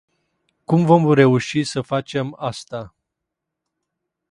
[0.63, 2.95] Cum vom reuși să facem asta?